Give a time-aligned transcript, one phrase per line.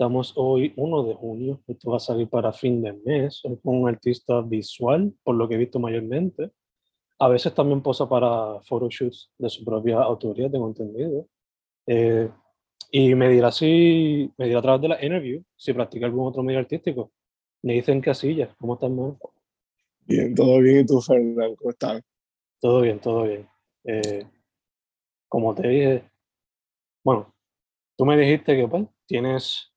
[0.00, 1.60] Estamos hoy 1 de junio.
[1.66, 3.42] Esto va a salir para fin de mes.
[3.44, 6.52] Es un artista visual, por lo que he visto mayormente.
[7.18, 11.28] A veces también posa para photoshoots de su propia autoría, tengo entendido.
[11.86, 12.30] Eh,
[12.90, 16.42] y me dirá si, me dirá a través de la interview, si practica algún otro
[16.42, 17.12] medio artístico.
[17.60, 19.18] Me dicen Casillas, ¿cómo estás, man?
[20.06, 20.80] Bien, todo bien.
[20.80, 21.56] ¿Y tú, Fernando?
[21.56, 22.02] ¿Cómo estás?
[22.58, 23.46] Todo bien, todo bien.
[23.84, 24.26] Eh,
[25.28, 26.10] como te dije,
[27.04, 27.34] bueno,
[27.98, 29.69] tú me dijiste que pues, tienes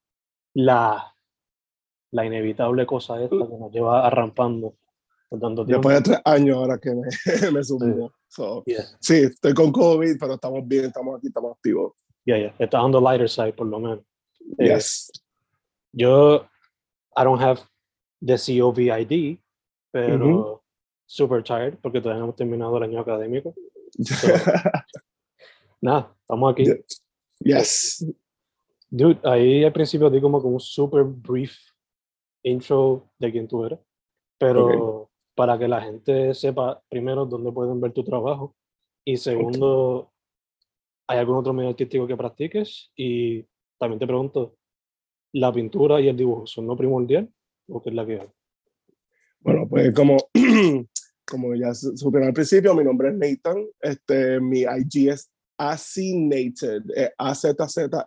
[0.54, 1.16] la,
[2.12, 4.76] la inevitable cosa esta que nos lleva arrampando
[5.30, 5.90] por tanto tiempo.
[5.90, 7.02] Después de tres años ahora que me,
[7.52, 8.14] me subió.
[8.28, 8.84] So, Yeah.
[9.00, 11.94] Sí, estoy con COVID, pero estamos bien, estamos aquí, estamos activos.
[12.26, 14.00] Ya, ya, está dando lighter side por lo menos.
[14.58, 15.12] Eh, Yes.
[15.92, 16.46] Yo,
[17.16, 17.62] I don't have
[18.22, 19.40] the COVID,
[19.92, 20.64] pero
[21.06, 23.54] super tired porque todavía no hemos terminado el año académico.
[25.82, 26.66] Nada, estamos aquí.
[26.66, 27.60] Yeah.
[27.60, 28.06] yes.
[28.96, 31.58] Dude, ahí al principio di como un super brief
[32.44, 33.80] intro de quién tú eres,
[34.38, 38.56] pero para que la gente sepa primero dónde pueden ver tu trabajo
[39.04, 40.14] y segundo,
[41.08, 42.92] ¿hay algún otro medio artístico que practiques?
[42.96, 43.44] Y
[43.80, 44.58] también te pregunto,
[45.34, 47.34] ¿la pintura y el dibujo son no primordial
[47.70, 48.30] o qué es la que hay?
[49.40, 50.18] Bueno, pues como,
[51.28, 53.66] como ya su- supieron al principio, mi nombre es Nathan.
[53.82, 58.04] Este, mi IG es Azinated, eh, A-Z-Z-I-N-A-T-E-D.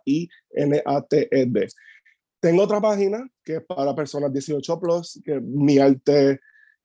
[2.39, 6.39] Tengo otra página que es para personas 18 plus, que es mi arte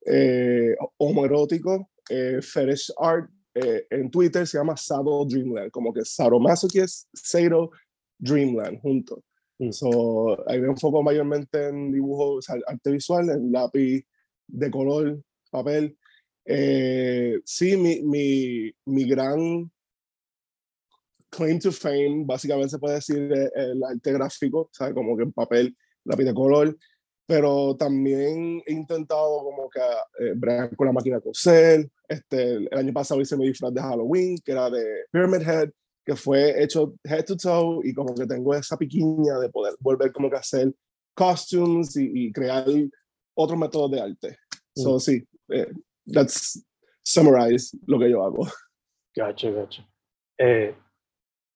[0.07, 7.09] eh, homoerótico, eh, fetish art, eh, en Twitter se llama Sado Dreamland, como que Sadomasochist,
[7.13, 7.71] Sado
[8.19, 9.21] Dreamland, juntos.
[9.59, 9.73] Mm.
[9.73, 14.05] So, ahí me enfoco mayormente en dibujo, o sea, arte visual, en lápiz
[14.49, 15.97] de color, papel.
[16.45, 19.71] Eh, sí, mi, mi, mi gran
[21.33, 24.95] claim to fame, básicamente se puede decir, es el arte gráfico, ¿sabes?
[24.95, 26.77] Como que en papel, lápiz de color,
[27.27, 29.81] pero también he intentado como que
[30.21, 30.35] eh,
[30.77, 31.89] con la máquina de coser.
[32.07, 35.71] Este, el año pasado hice mi disfraz de Halloween, que era de Pyramid Head,
[36.05, 40.13] que fue hecho head to toe y como que tengo esa piquiña de poder volver
[40.13, 40.73] como que a hacer
[41.15, 42.67] costumes y, y crear
[43.35, 44.37] otros métodos de arte.
[44.77, 45.73] So, sí, eh,
[46.13, 46.63] that's
[47.03, 48.47] summarize lo que yo hago.
[49.15, 49.83] Gacho, gacho.
[50.39, 50.75] Eh,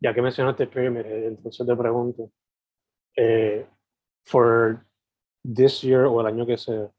[0.01, 2.31] ya que mencionaste Pyramid Head, entonces te pregunto,
[3.17, 3.67] eh,
[4.25, 4.85] for
[5.43, 6.91] this year o el año que sea,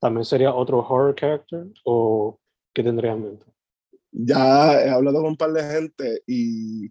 [0.00, 2.38] ¿también sería otro horror character o
[2.74, 3.46] qué tendría en mente?
[4.10, 6.90] Ya he hablado con un par de gente y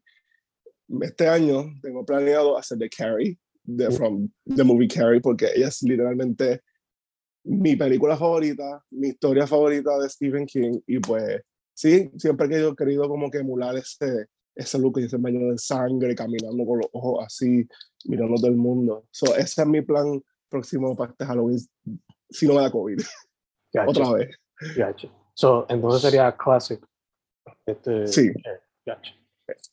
[1.02, 5.84] este año tengo planeado hacer de Carrie, de from the movie Carrie, porque ella es
[5.84, 6.62] literalmente
[7.44, 11.42] mi película favorita, mi historia favorita de Stephen King y pues
[11.74, 15.52] sí, siempre que yo he querido como que emular ese, ese look y ese baño
[15.52, 17.68] de sangre, caminando con los ojos así,
[18.06, 19.06] mirando todo el mundo.
[19.12, 21.60] So, ese es mi plan próximo para este Halloween,
[22.30, 23.00] si no me da COVID,
[23.74, 24.36] Gacho, otra vez.
[24.76, 25.10] gacho.
[25.34, 26.86] So, entonces sería classic.
[27.66, 28.28] Este, Sí.
[28.28, 29.14] eh, gacho.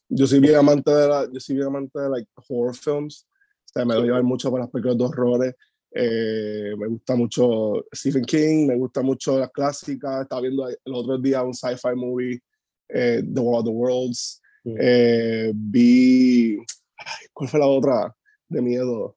[0.09, 3.27] yo soy bien amante de la, yo soy bien amante de like horror films
[3.65, 5.55] o sea me lo llevan mucho para las películas de horrores
[5.95, 11.19] eh, me gusta mucho Stephen King me gusta mucho las clásicas estaba viendo el otro
[11.19, 12.41] día un sci-fi movie
[12.89, 14.76] eh, The War of the Worlds Mm.
[14.81, 16.58] eh, vi
[16.99, 18.14] ay, ¿cuál fue la otra
[18.49, 19.16] de miedo?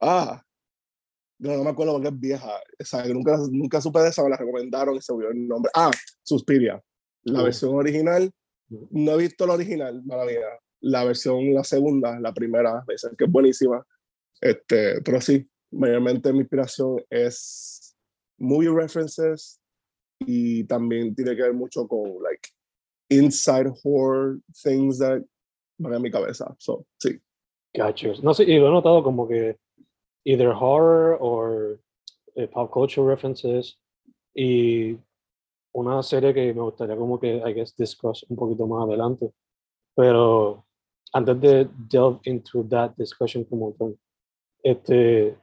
[0.00, 0.42] ah
[1.38, 4.28] no, no me acuerdo porque es vieja, o sea, nunca, nunca supe de esa, me
[4.30, 5.70] la recomendaron y se olvidó el nombre.
[5.74, 5.90] Ah,
[6.22, 6.82] Suspiria,
[7.22, 7.44] la Oh.
[7.44, 8.30] versión original.
[8.68, 9.04] Mm.
[9.04, 10.40] No he visto la original, mala mía.
[10.80, 13.82] La versión, la segunda, la primera, me dicen que es buenísima.
[14.38, 17.96] Este, pero sí, mayormente mi inspiración es
[18.38, 19.60] movie references
[20.18, 22.50] y también tiene que ver mucho con, like,
[23.10, 25.22] inside horror things that
[25.78, 26.54] van a mi cabeza.
[26.58, 27.20] So, sí.
[27.74, 28.14] Gotcha.
[28.22, 29.56] No sé, y lo he notado como que
[30.24, 31.78] either horror o
[32.36, 33.76] eh, pop culture references
[34.34, 34.96] y
[35.72, 39.32] una serie que me gustaría como que, I guess, discuss un poquito más adelante.
[39.94, 40.64] Pero
[41.12, 43.96] antes de delve into that discussion como tal,
[44.62, 45.36] este,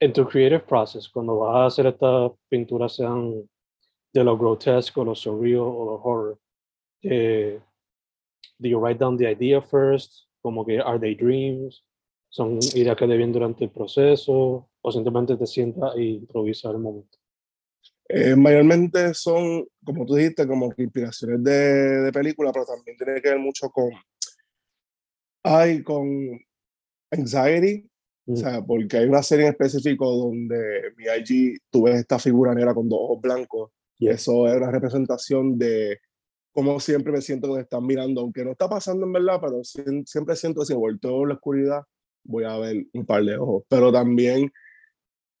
[0.00, 3.48] en creative process, cuando vas a hacer estas pinturas, sean
[4.12, 6.38] de lo grotesco, lo surreal o lo horror,
[7.02, 7.60] eh,
[8.58, 10.26] do you write down the idea first?
[10.42, 11.84] Como que, are they dreams?
[12.28, 14.68] ¿Son ideas que te vienen durante el proceso?
[14.82, 17.18] ¿O simplemente te sientas e improvisas al momento?
[18.08, 21.52] Eh, mayormente son, como tú dijiste, como que inspiraciones de,
[22.02, 23.90] de película, pero también tiene que ver mucho con,
[25.44, 26.40] ay, con
[27.10, 27.86] anxiety,
[28.26, 28.36] o Mm.
[28.36, 32.74] sea, porque hay una serie en específico donde mi IG, tú ves esta figura negra
[32.74, 34.14] con dos ojos blancos, y Yeah.
[34.14, 35.98] eso es una representación de
[36.52, 39.62] cómo siempre me siento que me están mirando, aunque no está pasando en verdad, pero
[39.64, 41.82] siempre siento que si volteo la oscuridad,
[42.24, 44.50] voy a ver un par de ojos, pero también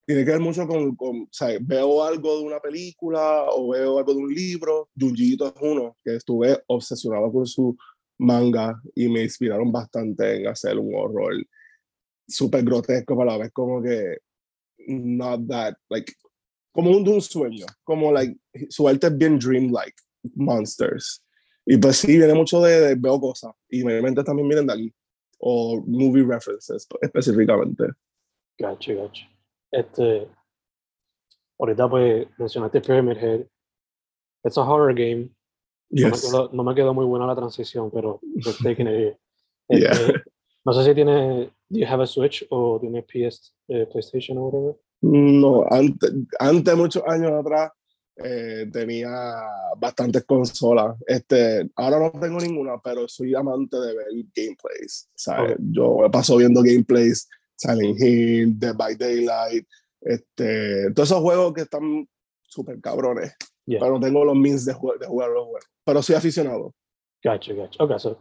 [0.06, 3.98] tiene que ver mucho con, con o sea, veo algo de una película o veo
[3.98, 7.76] algo de un libro, Junji Ito es uno, que estuve obsesionado con su
[8.18, 11.34] manga y me inspiraron bastante en hacer un horror
[12.26, 14.18] súper grotesco, pero a la vez como que
[14.88, 16.12] not that, like,
[16.72, 18.36] como un un sueño, como like,
[18.68, 19.96] su arte es bien dreamlike,
[20.34, 21.22] monsters.
[21.66, 24.94] Y pues sí, viene mucho de, de veo cosas, y mayormente también vienen de aquí,
[25.38, 27.84] o movie references específicamente.
[28.58, 29.26] Gotcha, gotcha.
[29.70, 30.28] Este,
[31.58, 33.46] ahorita pues mencionaste Pyramid Head.
[34.44, 35.30] It's a horror game.
[35.90, 36.22] No, me Yes.
[36.30, 39.18] quedó, no me quedó muy buena la transición, pero just taking it here.
[39.68, 39.90] Yeah.
[39.92, 40.22] Este,
[40.64, 44.42] No sé si tiene, do you have a Switch o tiene PS, eh, PlayStation o
[44.48, 44.76] whatever?
[45.02, 47.70] No, antes, antes muchos años atrás
[48.22, 49.10] eh, tenía
[49.78, 50.96] bastantes consolas.
[51.06, 55.08] Este, ahora no tengo ninguna, pero soy amante de ver gameplays.
[55.14, 55.52] ¿sabes?
[55.52, 55.58] Ok.
[55.70, 59.66] Yo paso viendo gameplays, Silent Hill, Dead by Daylight,
[60.00, 62.08] este, todos esos juegos que están
[62.42, 63.34] súper cabrones.
[63.66, 63.80] Yeah.
[63.80, 65.64] Pero no tengo los means de, de jugar los juegos.
[65.84, 66.74] Pero soy aficionado.
[67.22, 67.84] Gotcha, gotcha.
[67.84, 68.20] Okay, so,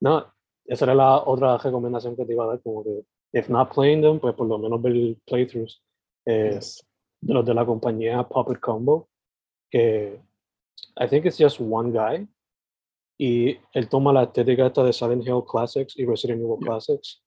[0.00, 0.26] no,
[0.66, 4.02] esa era la otra recomendación que te iba a dar, como que, if not playing
[4.02, 5.82] them, pues por lo menos ver playthroughs
[6.26, 6.84] eh, Yes.
[7.20, 9.08] de los de la compañía Puppet Combo,
[9.72, 10.20] que
[10.98, 12.28] I think it's just one guy,
[13.18, 16.66] y él toma la estética esta de Silent Hill Classics y Resident Evil Yeah.
[16.66, 17.22] Classics,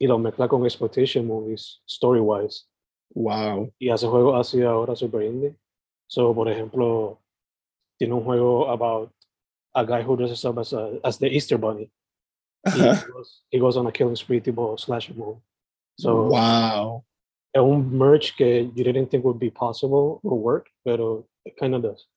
[0.00, 2.66] y lo mezcla con exploitation movies, story-wise,
[3.14, 3.72] Wow.
[3.78, 5.54] y hace juegos así ahora super indie.
[6.08, 7.20] So, por ejemplo,
[7.98, 9.12] tiene un juego about
[9.74, 11.90] a guy who dresses up as, a, as the Easter Bunny.
[12.66, 15.40] y he, goes, he goes on a killing spree tipo slasher movie.
[15.98, 17.04] So, wow.
[17.52, 21.74] es un merge que you didn't think would be possible or work, pero it kind
[21.74, 22.08] of does.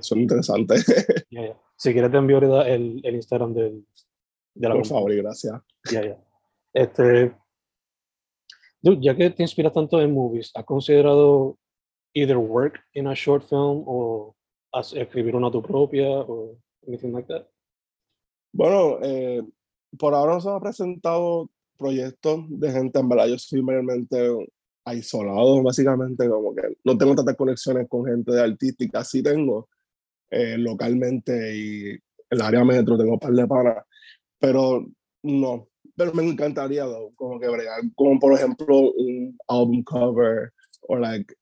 [0.00, 0.86] Son interesantes.
[1.30, 1.56] yeah, yeah.
[1.76, 3.86] Si quieres te envío el, el Instagram del,
[4.54, 5.60] de la Por favor y gracias.
[5.90, 6.24] Ya, ya.
[6.72, 7.34] Este,
[8.80, 11.58] dude, ya que te inspiras tanto en movies, ¿has considerado
[12.14, 14.36] either work in a short film o
[14.94, 17.46] escribir una tu propia o anything like that?
[18.52, 19.42] Bueno, eh,
[19.98, 24.30] por ahora no se me han presentado proyectos de gente, en verdad, yo soy mayormente
[24.84, 29.68] aislado, básicamente, como que no tengo tantas conexiones con gente de artística, sí tengo
[30.30, 33.84] eh, localmente y en el área metro tengo un par de panas,
[34.38, 34.86] pero
[35.22, 40.52] no, pero me encantaría, though, como que bregar, como por ejemplo un album cover
[40.88, 41.34] o like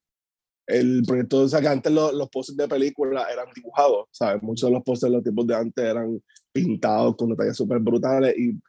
[0.67, 4.43] el proyecto, o sea, que antes los, los posters de película eran dibujados, ¿sabes?
[4.43, 8.61] Muchos de los posters los tipos de antes eran pintados con detalles súper brutales y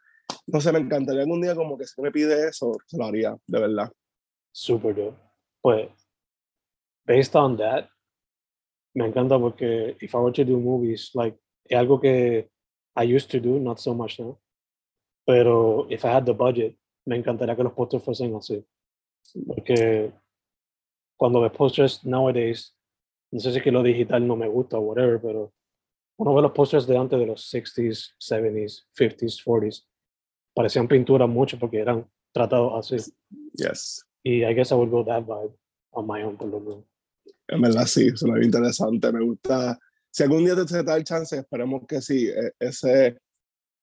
[0.46, 3.36] no sé, me encantaría algún día como que si me pide eso, se lo haría,
[3.46, 3.92] de verdad.
[4.52, 5.18] Super dope.
[5.62, 5.90] Pues,
[7.06, 7.88] based on that,
[8.94, 12.50] me encanta porque if I were to do movies, like, es algo que
[12.94, 14.38] I used to do, not so much now,
[15.26, 18.64] pero if I had the budget, me encantaría que los posters fuesen así.
[19.46, 20.12] Porque
[21.16, 22.76] cuando ves posters nowadays,
[23.30, 25.54] no sé si que lo digital no me gusta o whatever, pero
[26.18, 29.86] uno ve los posters de antes de los 60s, 70s, 50s, 40s,
[30.54, 33.12] parecían pinturas mucho porque eran tratados así.
[33.54, 34.04] Yes.
[34.24, 35.52] Y I guess I would go that vibe
[35.92, 36.84] on my own, por lo menos.
[37.48, 39.78] En verdad sí, suena bien interesante, me gusta.
[40.10, 43.18] Si algún día te, te da el chance, esperemos que sí, e- ese,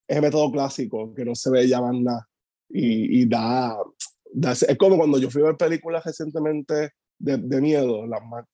[0.08, 2.28] ese método clásico que no se ve ya más nada
[2.70, 3.76] y, y da,
[4.34, 8.46] that's- es como cuando yo fui a ver películas recientemente de, de miedo, más-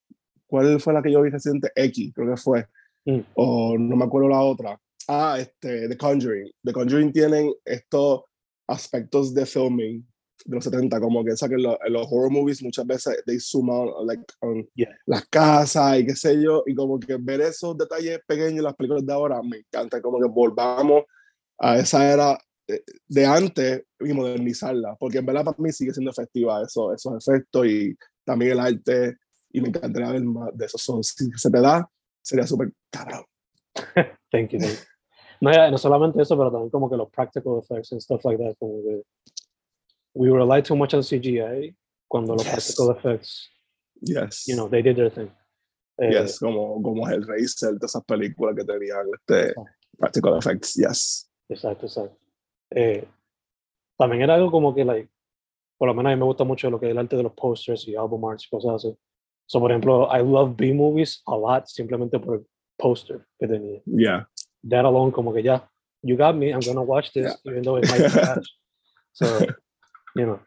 [0.47, 1.71] ¿cuál fue la que yo vi reciente?
[1.75, 2.65] X, creo que fue,
[3.07, 3.19] Mm.
[3.35, 4.79] o no me acuerdo la otra.
[5.07, 6.49] Ah, este, The Conjuring.
[6.63, 8.23] The Conjuring tienen estos
[8.67, 10.03] aspectos de filming
[10.45, 14.05] de los 70, como que saben los, los horror movies muchas veces they zoom out
[14.05, 14.95] like, on Yeah.
[15.05, 18.75] las casas y qué sé yo, y como que ver esos detalles pequeños en las
[18.75, 21.03] películas de ahora me encanta, como que volvamos
[21.57, 22.37] a esa era
[22.67, 27.27] de, de antes y modernizarla, porque en verdad para mí sigue siendo efectiva eso, esos
[27.27, 29.17] efectos y también el arte,
[29.51, 30.77] y me encantaría ver más de eso.
[30.77, 31.89] So, si se te da,
[32.21, 33.23] sería súper cabrón.
[34.31, 34.95] Thank you, thank you.
[35.41, 38.55] No, no solamente eso, pero también como que los practical effects and stuff like that.
[38.57, 39.03] Como que
[40.15, 41.75] we rely too much on CGI
[42.07, 42.53] cuando los Yes.
[42.53, 43.49] practical effects,
[44.01, 44.45] Yes.
[44.47, 45.29] you know, they did their thing.
[45.97, 49.53] Eh, yes, como, como el Racer, de esas películas que tenían este,
[49.97, 51.29] practical effects, yes.
[51.49, 52.17] Exacto, exacto.
[52.71, 53.07] Eh,
[53.97, 55.09] también era algo como que, like,
[55.77, 57.33] por lo menos a mí me gusta mucho lo que es el arte de los
[57.33, 58.97] posters y album arts y cosas así.
[59.47, 63.81] So, por ejemplo, I love B-movies a lot simplemente por el poster que tenía.
[63.85, 64.27] Yeah.
[64.67, 65.69] That alone, como que ya,
[66.01, 68.45] you got me, I'm gonna watch this, even though it might be trash.
[69.13, 69.47] So,
[70.15, 70.39] you know.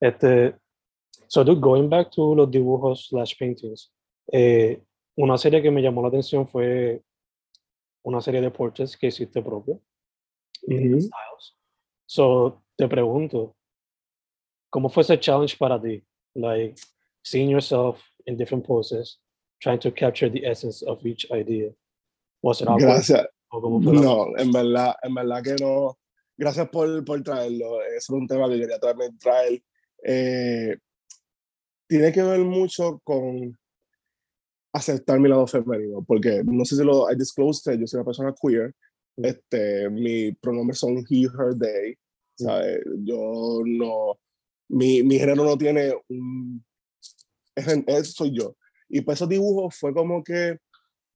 [0.00, 0.54] Este,
[1.28, 3.90] so, dude, going back to los dibujos slash paintings,
[4.32, 4.80] eh,
[5.16, 7.02] una serie que me llamó la atención fue
[8.04, 9.80] una serie de portraits que hiciste propio.
[10.68, 11.00] Ujú.
[11.00, 11.54] styles.
[12.06, 13.54] So, te pregunto,
[14.70, 16.02] ¿cómo fue ese challenge para ti?
[16.34, 16.76] Like,
[17.22, 19.18] seeing yourself in different poses,
[19.60, 21.70] trying to capture the essence of each idea.
[22.42, 22.86] Was it awkward?
[22.86, 23.26] Gracias.
[23.50, 25.96] ¿O cómo fue la- No, en verdad, en verdad que no.
[26.36, 27.82] Gracias por, por traerlo.
[27.82, 29.62] Es un tema que quería también traer.
[30.04, 30.76] Eh,
[31.88, 33.56] tiene que ver mucho con
[34.72, 38.34] aceptar mi lado femenino, porque no sé si lo I disclosed, yo soy una persona
[38.40, 38.74] queer.
[39.16, 41.96] Este, mi pronombres son he, her, they.
[42.34, 42.80] ¿sabes?
[42.98, 44.18] Yo no,
[44.68, 46.62] mi, mi género no tiene un,
[47.54, 48.56] es, es- soy yo.
[48.88, 50.58] Y pues esos dibujos fue como que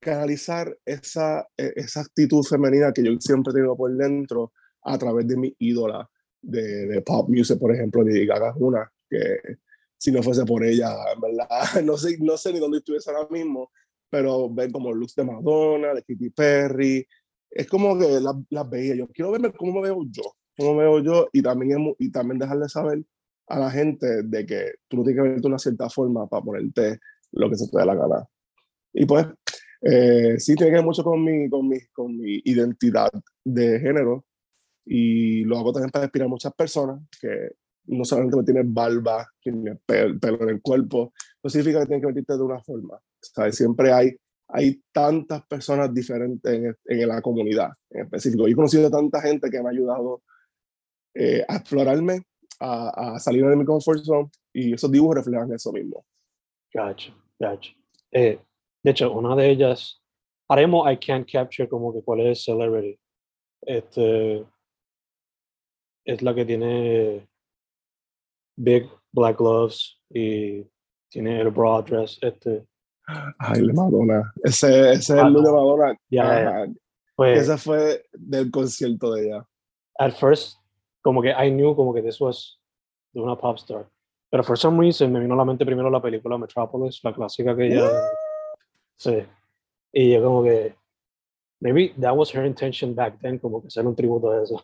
[0.01, 5.27] canalizar esa, e- esa actitud femenina que yo siempre he tenido por dentro a través
[5.27, 6.09] de mi ídola
[6.43, 9.39] de, de pop music, por ejemplo, Lady Gaga una, que
[9.99, 11.49] si no fuese por ella, en verdad,
[11.85, 13.71] no sé, no sé ni dónde estuviese ahora mismo,
[14.09, 17.07] pero ver como looks de Madonna, de Katy Perry,
[17.51, 20.23] es como que las las veía, yo quiero verme cómo me veo yo,
[20.57, 23.03] cómo me veo yo, y también, y también dejarle saber
[23.49, 26.43] a la gente de que tú no tienes que verte de una cierta forma para
[26.43, 27.01] ponerte
[27.33, 28.27] lo que se te dé la gana.
[28.93, 29.27] Y pues,
[29.83, 33.11] eh, sí tiene que ver mucho con mi, con, mi, con mi identidad
[33.45, 34.25] de género
[34.85, 37.53] y lo hago también para inspirar a muchas personas que
[37.87, 42.01] no solamente me tienen barba, tienen pel- pelo en el cuerpo, no significa que tienen
[42.01, 43.01] que vestirte de una forma.
[43.21, 43.57] ¿sabes?
[43.57, 44.17] Siempre hay,
[44.49, 48.47] hay tantas personas diferentes en, en la comunidad en específico.
[48.47, 50.23] Yo he conocido a tanta gente que me ha ayudado
[51.15, 52.23] eh, a explorarme,
[52.61, 56.05] a, a salir de mi comfort zone y esos dibujos reflejan eso mismo.
[56.73, 57.73] Gotcha, gotcha.
[58.13, 58.39] Eh,
[58.83, 60.01] de hecho, una de ellas,
[60.57, 62.99] mismo I can't capture como que cuál es Celebrity.
[63.63, 64.45] Este,
[66.05, 67.29] es la que tiene
[68.57, 70.65] big black gloves y
[71.11, 72.19] tiene el broad dress.
[72.23, 72.65] Este,
[73.39, 74.33] Ay, de Madonna.
[74.45, 75.51] Ese, ese es Ah, el look de.
[75.53, 75.97] Madonna.
[76.11, 76.49] Ya.
[76.49, 76.67] Ajá.
[77.17, 79.47] pues, Ese fue del concierto de ella.
[79.99, 80.57] at first,
[81.03, 82.59] como que I knew como que this was
[83.13, 83.89] de una pop star.
[84.31, 87.57] Pero for some reason me vino a la mente primero la película Metropolis, la clásica
[87.57, 87.91] que ella...
[88.97, 89.25] Sí.
[89.93, 90.75] Y yo como que...
[91.61, 94.63] Maybe that was her intention back then, como que hacer un tributo a eso.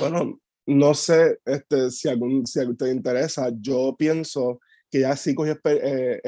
[0.00, 3.50] Bueno, no sé este, si, algún, si te interesa.
[3.60, 4.60] Yo pienso
[4.90, 6.20] que ya sí cogió eh,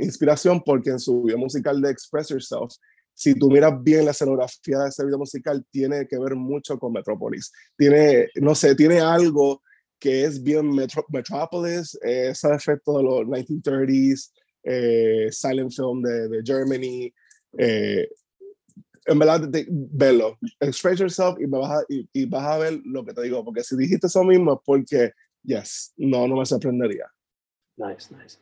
[0.00, 2.72] inspiración porque en su video musical de Express Yourself,
[3.14, 6.92] si tú miras bien la escenografía de ese video musical, tiene que ver mucho con
[6.92, 7.52] Metropolis.
[7.76, 9.62] Tiene, no sé, tiene algo
[9.98, 14.32] que es bien Metro- Metropolis, eh, ese efecto de los 1930s,
[14.64, 17.12] eh, silent film de, de Germany.
[17.58, 18.08] eh,
[19.06, 22.80] en verdad, te- velo, express yourself y, me vas a, y, y vas a ver
[22.84, 26.46] lo que te digo, porque si dijiste eso mismo es porque, yes, no, no me
[26.46, 27.10] sorprendería.
[27.76, 28.38] Nice, nice.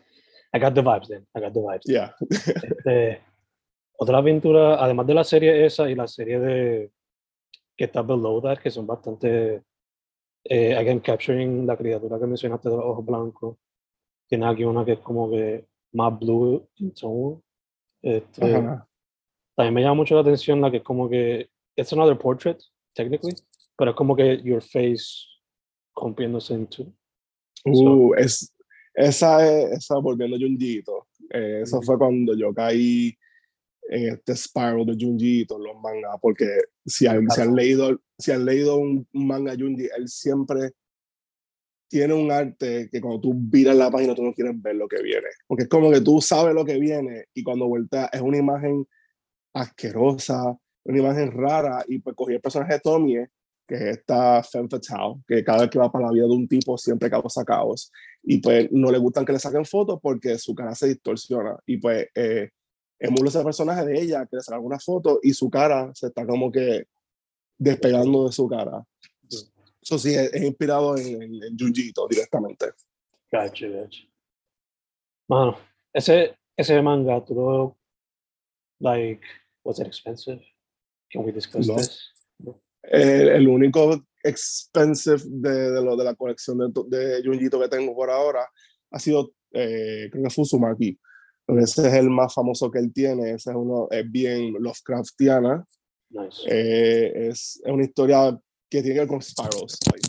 [0.53, 1.27] I got the vibes then.
[1.35, 1.85] I got the vibes.
[1.85, 2.15] Yeah.
[2.31, 3.23] Este,
[3.99, 6.93] otra aventura, además de la serie esa y la serie de
[7.77, 9.63] que está below that, que son bastante,
[10.45, 13.57] eh, again, capturing la criatura que mencionaste de los ojos blancos.
[14.27, 17.41] Tiene aquí una que es como que más blue in tone.
[18.03, 18.89] Este, Ajá.
[19.59, 22.61] También me llama mucho la atención la que como que, it's another portrait,
[22.95, 23.35] technically,
[23.77, 25.27] pero es como que your face
[25.97, 26.95] rompiéndose en two.
[27.65, 28.55] Uh, es,
[28.95, 31.09] esa es, esa volviendo a Junjito.
[31.31, 33.19] Eh, eso fue cuando yo caí
[33.89, 36.47] en este spiral de Junjito, los mangas, porque
[36.87, 40.71] si han, si han leído, si han leído un, manga Junji, él siempre
[41.91, 45.03] tiene un arte que cuando tú viras la página tú no quieres ver lo que
[45.03, 45.27] viene.
[45.49, 48.87] Porque es como que tú sabes lo que viene y cuando vuelta es una imagen
[49.61, 51.85] asquerosa, una imagen rara.
[51.89, 53.15] Y pues cogí el personaje de Tommy,
[53.67, 56.49] que es esta femme fatale, que cada vez que va para la vida de un
[56.49, 57.93] tipo siempre causa caos.
[58.23, 61.59] Y pues no le gustan que le saquen fotos porque su cara se distorsiona.
[61.67, 62.51] Y pues eh,
[62.99, 66.27] emulo ese personaje de ella, que le saca alguna foto y su cara se está
[66.27, 66.87] como que
[67.59, 68.85] despegando de su cara.
[69.81, 72.67] Eso sí, es, inspirado en, en, Junjito directamente.
[73.33, 74.03] Gotcha, gotcha.
[75.29, 75.59] Mano,
[75.93, 77.75] ese, ese manga, tú
[78.81, 79.27] like,
[79.69, 80.41] was it expensive?
[81.13, 81.77] Can we discuss no.
[81.77, 82.15] this?
[82.83, 87.95] El, el, único expensive de, de, lo, de la colección de, de Junjito que tengo
[87.95, 88.49] por ahora
[88.91, 90.99] ha sido, eh, creo que Fusumaki.
[91.49, 93.33] Ese es el más famoso que él tiene.
[93.33, 95.67] Ese es uno, es bien Lovecraftiana.
[96.11, 96.43] Nice.
[96.47, 98.39] Eh, es, es una historia
[98.71, 100.01] que tiene que ver con Spirals, ay,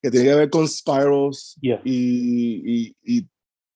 [0.00, 1.80] que tiene que ver con Spirals Yeah.
[1.84, 3.28] y, y, y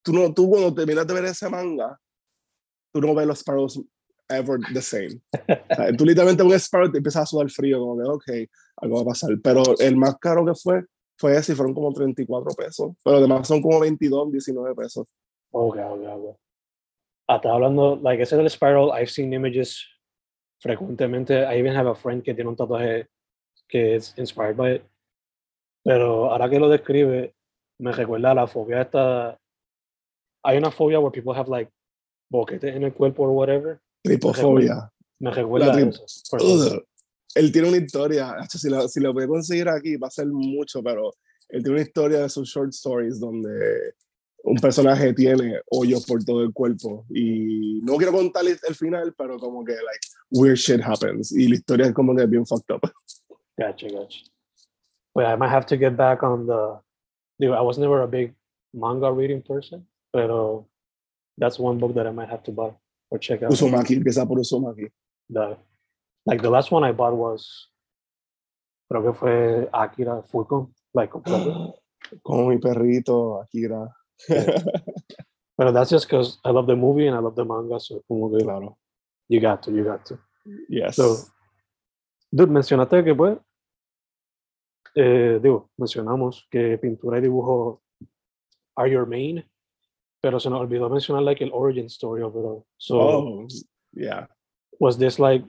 [0.04, 1.98] tú, no, tú cuando terminas de ver ese manga,
[2.92, 3.80] tú no ves los Spirals
[4.36, 5.20] ever the same.
[5.32, 8.96] O sea, tú literalmente ves Sparrow y empiezas a sudar frío, como que, ok, algo
[8.96, 9.30] va a pasar.
[9.42, 10.84] Pero el más caro que fue,
[11.18, 12.92] fue ese fueron como 34 pesos.
[13.04, 15.08] Pero además son como 22, 19 pesos.
[15.50, 16.36] Okay, okay, okay.
[17.28, 19.86] Ah, estaba hablando, like, ese del Spiral, I've seen images
[20.62, 21.44] frecuentemente.
[21.44, 23.08] I even have a friend que tiene un tatuaje
[23.68, 24.82] que es inspired by it.
[25.84, 27.34] Pero ahora que lo describe,
[27.78, 29.38] me recuerda a la fobia esta.
[30.44, 31.70] Hay una fobia where people have like
[32.30, 33.80] boquetes en el cuerpo or whatever.
[34.02, 34.90] Tripofobia.
[35.20, 36.04] Me recuerda eso.
[36.40, 36.84] Ugh.
[37.34, 40.26] Él tiene una historia, si lo, si lo voy a conseguir aquí va a ser
[40.26, 41.12] mucho, pero
[41.48, 43.94] él tiene una historia de sus short stories donde
[44.44, 49.38] un personaje tiene hoyos por todo el cuerpo y no quiero contar el final, pero
[49.38, 52.80] como que like weird shit happens y la historia es como que bien fucked up.
[53.56, 54.24] Gotcha, gotcha.
[55.14, 56.80] But I might have to get back on the.
[57.40, 58.34] Digo, I was never a big
[58.72, 60.66] manga reading person, pero
[61.38, 62.72] that's one book that I might have to buy
[63.12, 63.52] or check out.
[63.52, 64.90] Uzumaki, empieza por Uzumaki.
[65.28, 65.56] The,
[66.26, 67.68] like the last one I bought was,
[68.90, 71.74] creo que fue Akira Fullcon, like completo.
[72.24, 73.88] Como mi perrito, Akira.
[75.56, 78.30] But that's just because I love the movie and I love the manga, so como
[78.30, 78.78] que claro.
[79.28, 80.18] you got to, you got to.
[80.68, 80.96] Yes.
[80.96, 81.16] So,
[82.34, 83.38] dude, mencionaste que pues,
[84.96, 87.82] eh, digo, mencionamos que pintura y dibujo
[88.76, 89.44] are your main,
[90.22, 92.64] pero se nos olvidó mencionar like el origin story of it all.
[92.78, 93.46] So, oh,
[93.92, 94.28] yeah.
[94.78, 95.44] was this like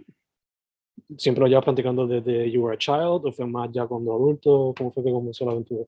[1.18, 4.74] siempre lo llevas practicando desde you were a child o fue más ya cuando adulto?
[4.78, 5.86] ¿Cómo fue que comenzó la aventura?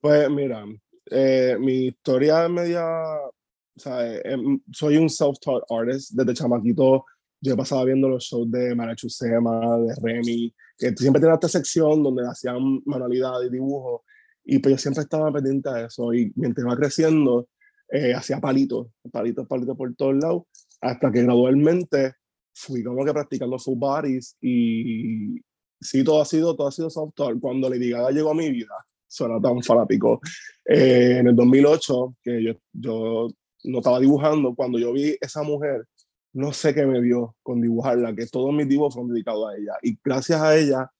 [0.00, 0.64] Pues mira,
[1.10, 7.04] eh, mi historia es media, o sea, eh, em, soy un self-taught artist desde chamaquito.
[7.40, 12.22] Yo pasaba viendo los shows de Marachusema, de Remy, que siempre tenía esta sección donde
[12.28, 14.04] hacían manualidades y dibujo,
[14.44, 16.12] y pues yo siempre estaba pendiente de eso.
[16.14, 17.48] Y mientras iba creciendo,
[17.90, 20.42] eh, hacía palitos, palitos, palitos por todos lados,
[20.80, 22.14] hasta que gradualmente
[22.54, 25.36] fui como que practicando full bodies y
[25.80, 27.40] sí, todo ha sido, todo ha sido self-taught.
[27.40, 28.74] Cuando Lady Gaga llegó a mi vida,
[29.06, 30.20] suena tan fanático.
[30.64, 33.28] Eh, en el 2008, que yo, yo
[33.64, 35.86] no estaba dibujando, cuando yo vi esa mujer,
[36.34, 39.72] no sé qué me dio con dibujarla, que todos mis dibujos fueron dedicados a ella.
[39.82, 40.90] Y gracias a ella,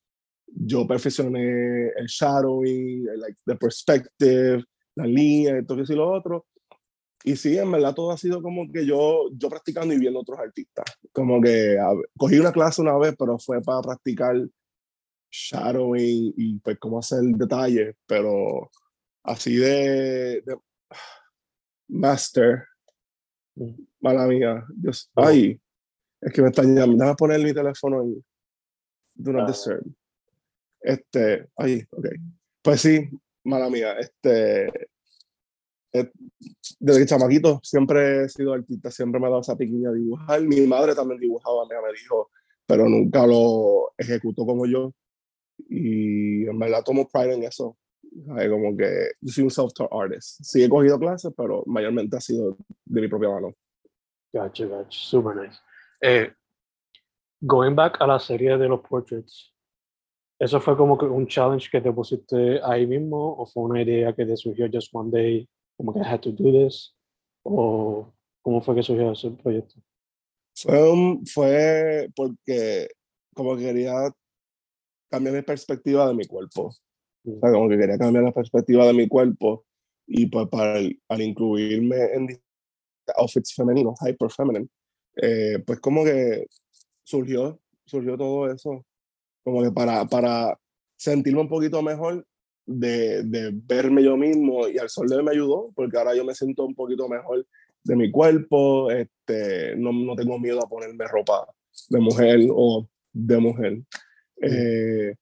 [0.47, 6.47] yo perfeccioné el shadowing, el, like, the perspective, la línea, todo eso y lo otro.
[7.25, 10.39] Y sí, en verdad todo ha sido como que yo, yo practicando y viendo otros
[10.39, 10.85] artistas.
[11.13, 14.37] Como que a cogí una clase una vez, pero fue para practicar
[15.31, 18.71] shadowing y pues cómo hacer detalle, pero
[19.25, 20.57] así de, de
[21.89, 22.65] master,
[23.57, 23.75] Mm.
[24.01, 25.25] mala mía, Dios, Oh.
[25.25, 25.61] ay,
[26.21, 28.25] es que me están llamando, déjame poner mi teléfono en
[29.15, 29.47] Do Not Ah.
[29.49, 29.83] Disturb.
[30.81, 32.07] Este, ay, ok.
[32.63, 33.09] Pues sí,
[33.45, 34.69] mala mía, este,
[35.93, 40.43] desde que chamaquito siempre he sido artista, siempre me ha dado esa piquiña de dibujar.
[40.43, 42.31] Mi madre también dibujaba, me dijo,
[42.67, 44.93] pero nunca lo ejecutó como yo.
[45.69, 47.77] Y en verdad tomo pride en eso.
[48.27, 50.41] Como que yo soy un self-taught artist.
[50.43, 53.51] Sí he cogido clases, pero mayormente ha sido de mi propia mano.
[54.33, 54.91] Gotcha, gotcha.
[54.91, 55.59] Super nice.
[56.01, 56.31] Eh,
[57.41, 59.53] going back a la serie de los portraits,
[60.39, 64.15] ¿eso fue como que un challenge que te pusiste ahí mismo o fue una idea
[64.15, 65.49] que te surgió just one day,
[65.79, 66.95] como que I had to do this?
[67.45, 68.13] ¿O
[68.43, 69.77] cómo fue que surgió ese proyecto?
[70.55, 72.89] Fue, un- fue porque
[73.35, 74.11] como que quería
[75.11, 76.67] cambiar mi perspectiva de mi cuerpo.
[77.25, 79.65] O sea, como que quería cambiar la perspectiva de mi cuerpo
[80.07, 82.29] y pues para al incluirme en
[83.17, 84.69] outfits femeninos, hyper feminine,
[85.23, 86.47] eh, pues como que
[87.05, 88.85] surgió, surgió todo eso,
[89.45, 90.59] como que para, para
[90.97, 92.27] sentirme un poquito mejor
[92.69, 96.35] de, de, verme yo mismo y al sol de me ayudó, porque ahora yo me
[96.35, 97.47] siento un poquito mejor
[97.83, 101.47] de mi cuerpo, este, no, no tengo miedo a ponerme ropa
[101.89, 103.79] de mujer o de mujer.
[104.43, 105.15] Eh,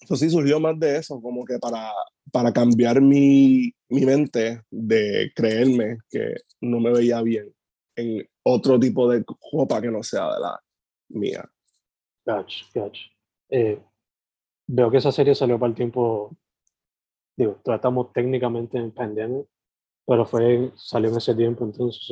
[0.00, 1.92] eso sí surgió más de eso, como que para,
[2.32, 7.54] para cambiar mi, mi mente de creerme que no me veía bien
[7.94, 10.60] en otro tipo de ropa que no sea de la
[11.10, 11.44] mía.
[12.24, 13.02] Gotcha, gotcha.
[13.50, 13.78] Eh,
[14.68, 16.36] veo que esa serie salió para el tiempo,
[17.36, 19.42] digo, tratamos técnicamente en pandemia,
[20.06, 22.08] pero fue, salió en ese tiempo, entonces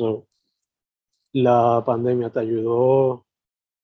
[1.33, 3.25] la pandemia te ayudó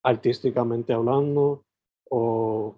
[0.02, 1.64] artísticamente hablando
[2.10, 2.76] o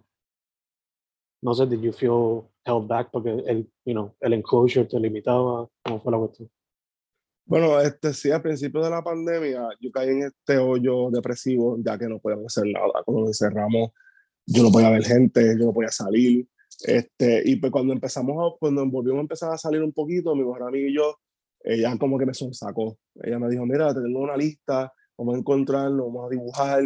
[1.42, 5.68] no sé, did you feel held back porque el, you know, el enclosure te limitaba?
[5.82, 6.50] ¿Cómo fue la cuestión?
[7.44, 11.96] Bueno, este, sí, al principio de la pandemia yo caí en este hoyo depresivo ya
[11.96, 13.02] que no podíamos hacer nada.
[13.04, 13.92] Cuando nos encerramos,
[14.46, 16.46] yo no podía ver gente, yo no podía salir.
[16.84, 20.62] Este, y pues cuando empezamos, cuando volvimos a empezar a salir un poquito, mi mejor
[20.62, 21.16] amiga y yo,
[21.64, 22.98] ella como que me sacó.
[23.22, 26.82] Ella me dijo, mira, tengo una lista, vamos a encontrarnos, vamos a dibujar.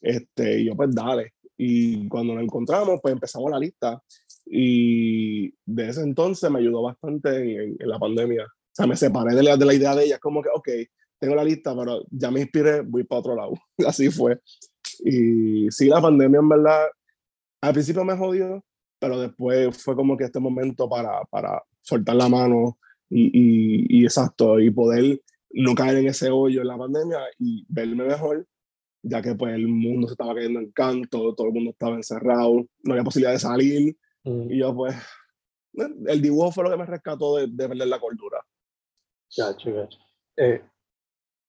[0.00, 1.34] Este, y yo pues dale.
[1.56, 4.02] Y cuando nos encontramos, pues empezamos la lista.
[4.46, 8.44] Y de ese entonces me ayudó bastante en, en la pandemia.
[8.44, 10.68] O sea, me separé de la, de la idea de ella, como que, ok,
[11.18, 13.52] tengo la lista, pero ya me inspiré, voy para otro lado.
[13.86, 14.40] Así fue.
[15.04, 16.86] Y sí, la pandemia en verdad,
[17.62, 18.62] al principio me jodió,
[18.98, 24.04] pero después fue como que este momento para, para soltar la mano y, y, y
[24.04, 28.46] exacto, y poder no caer en ese hoyo en la pandemia y verme mejor
[29.02, 32.64] ya que pues el mundo se estaba cayendo en canto, todo el mundo estaba encerrado,
[32.82, 34.50] no había posibilidad de salir, mm.
[34.50, 34.94] y yo pues,
[36.06, 38.44] el dibujo fue lo que me rescató de, de perder la cordura.
[39.30, 39.98] Ya, chicas.
[40.36, 40.62] Eh,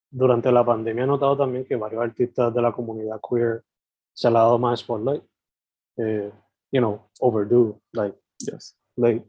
[0.09, 3.63] durante la pandemia he notado también que varios artistas de la comunidad queer
[4.13, 5.23] se han dado más spotlight,
[5.97, 6.31] eh,
[6.71, 8.75] you know, overdue, like, yes.
[8.97, 9.25] like,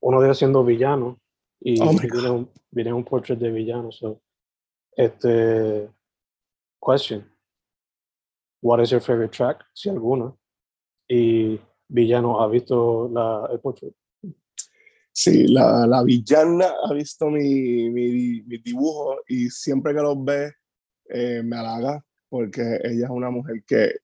[0.00, 1.18] uno de ellos siendo villano,
[1.60, 4.20] y oh viene, un, viene un portrait de villano, so,
[4.96, 5.88] este,
[6.80, 7.24] question.
[8.60, 9.64] What is your favorite track?
[9.74, 10.34] Si alguna.
[11.08, 11.58] Y
[11.92, 13.94] Villano ha visto la, el portrait.
[15.12, 20.54] Sí, la, la, villana ha visto mi, mi, mi, dibujo y siempre que los ve
[21.10, 23.96] eh, me halaga porque ella es una mujer que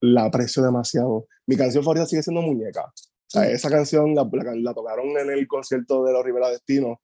[0.00, 1.26] la aprecio demasiado.
[1.46, 2.84] Mi canción favorita sigue siendo Muñeca.
[2.86, 7.00] O sea, esa canción la, la, la tocaron en el concierto de los Rivera Destino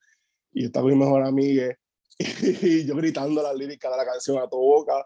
[0.53, 1.77] y está con mi mejor amiga
[2.19, 5.05] y yo gritando la lírica de la canción a tu boca.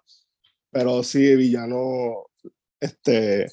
[0.71, 2.27] Pero sí, Villano,
[2.79, 3.49] este,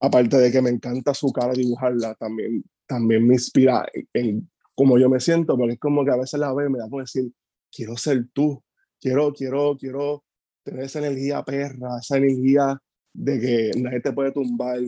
[0.00, 5.08] aparte de que me encanta su cara dibujarla, también, también me inspira en, cómo yo
[5.08, 7.32] me siento, porque es como que a veces la veo y me da por decir,
[7.72, 8.62] quiero ser tú,
[9.00, 10.24] quiero, quiero, quiero
[10.62, 12.80] tener esa energía perra, esa energía
[13.16, 14.80] de que nadie te puede tumbar,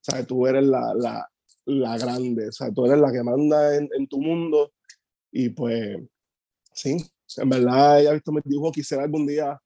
[0.00, 1.28] sea, tú eres la, la,
[1.66, 4.72] la grande, o sea, tú eres la que manda en, en tu mundo
[5.32, 5.98] y pues
[6.72, 6.96] sí,
[7.36, 9.60] en verdad ella visto mi dibujo, quisiera algún día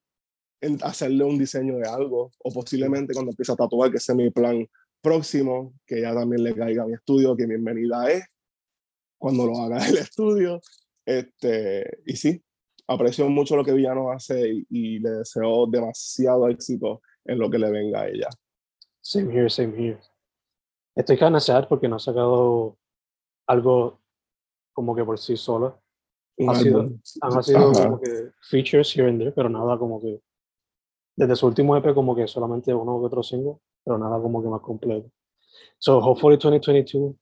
[0.83, 4.31] hacerle un diseño de algo, o posiblemente cuando empiece a tatuar, que ese es mi
[4.31, 4.67] plan
[5.01, 8.25] próximo, que ella también le caiga a mi estudio, que bienvenida es
[9.19, 10.61] cuando lo haga el estudio.
[11.07, 12.43] Este, y sí,
[12.87, 17.71] aprecio mucho lo que Villano hace y, le deseo demasiado éxito en lo que le
[17.71, 18.29] venga a ella.
[19.01, 20.01] Same here, same here.
[20.95, 22.77] Estoy cansado porque no ha sacado
[23.47, 24.01] algo
[24.73, 25.81] como que por sí solo
[26.49, 26.89] ha sido,
[27.21, 30.21] han sido como que features here and there, pero nada como que
[31.17, 34.49] desde su último EP como que solamente uno u otro single, pero nada como que
[34.49, 35.11] más completo.
[35.79, 37.15] So hopefully 2022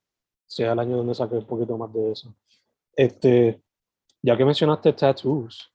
[0.46, 2.34] sea el año donde saque un poquito más de eso.
[2.94, 3.60] Este,
[4.22, 5.72] ya que mencionaste tattoos,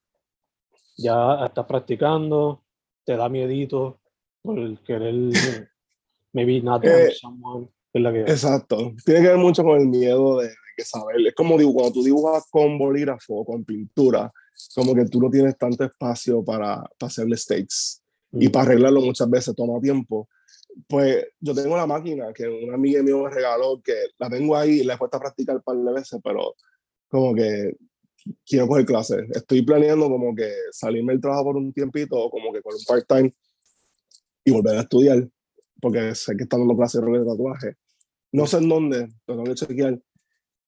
[0.97, 2.63] ya estás practicando,
[3.03, 3.99] te da miedito
[4.43, 5.69] por el querer
[6.33, 7.69] maybe not eh, someone.
[7.93, 8.21] Es la que...
[8.21, 8.93] Exacto.
[9.05, 11.15] Tiene que ver mucho con el miedo de, que saber.
[11.25, 14.31] Es como digo, cuando tú dibujas con bolígrafo con pintura,
[14.75, 18.01] como que tú no tienes tanto espacio para, para hacer mistakes.
[18.33, 20.27] Y para arreglarlo muchas veces toma tiempo.
[20.87, 24.79] Pues yo tengo la máquina que una amiga mía me regaló, que la tengo ahí
[24.79, 26.55] y la he puesto a practicar un par de veces, pero
[27.07, 27.75] como que
[28.43, 29.29] quiero coger clases.
[29.29, 33.31] Estoy planeando como que salirme del trabajo por un tiempito como que con un part-time
[34.43, 35.27] y volver a estudiar,
[35.81, 37.75] porque sé que están dando clases de tatuaje.
[38.31, 39.99] No sé en dónde, pero tengo que chequear.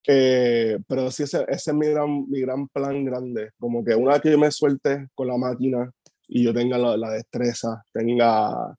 [0.07, 3.51] Eh, pero sí, ese, ese es mi gran, mi gran plan grande.
[3.57, 5.91] Como que una vez que yo me suelte con la máquina
[6.27, 8.75] y yo tenga la, la destreza, tenga,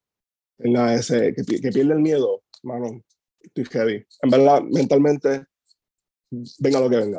[0.56, 3.02] tenga ese, que, que pierda el miedo, mano,
[3.40, 4.06] estoy heavy.
[4.22, 5.46] En verdad, mentalmente,
[6.58, 7.18] venga lo que venga.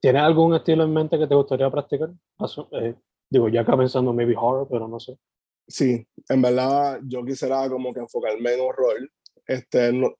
[0.00, 2.10] ¿Tienes algún estilo en mente que te gustaría practicar?
[2.72, 2.94] Eh,
[3.30, 5.18] digo, ya acá pensando maybe horror, pero no sé.
[5.68, 9.10] Sí, en verdad yo quisiera como que enfocarme en horror.
[9.46, 10.14] Este, no,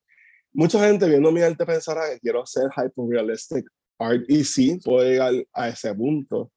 [0.52, 3.64] mucha gente viendo mi arte pensará que quiero hacer hyper-realistic
[3.98, 6.52] art y sí, puedo llegar a ese punto,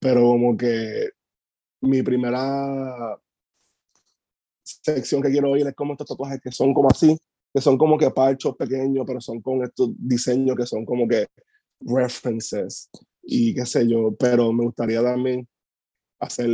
[0.00, 1.10] pero como que
[1.82, 3.18] mi primera
[4.62, 7.16] sección que quiero oír es como estos tatuajes que son como así,
[7.52, 11.26] que son como que parchos pequeños, pero son con estos diseños que son como que
[11.80, 12.88] references
[13.22, 15.48] y qué sé yo, pero me gustaría también
[16.18, 16.48] hacer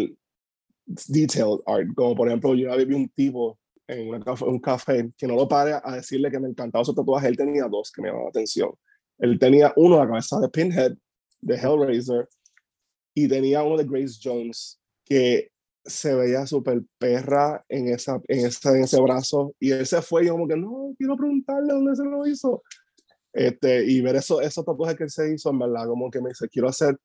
[0.87, 5.49] detailed art, como por ejemplo yo vi un tipo en un café que no lo
[5.49, 8.31] pare a decirle que me encantaba su tatuaje, él tenía dos que me llamaban la
[8.31, 8.70] atención.
[9.18, 10.96] Él tenía uno la cabeza de Pinhead,
[11.40, 12.29] de Hellraiser,
[13.14, 15.51] y tenía uno de Grace Jones, que
[15.85, 20.25] se veía súper perra en, esa, en, esa, en ese brazo, y él se fue
[20.25, 22.62] y como que, no, quiero preguntarle dónde se lo hizo.
[23.33, 26.31] Este, y ver eso, esos tatuajes que él se hizo, en verdad, como que me
[26.31, 26.96] dice, quiero hacer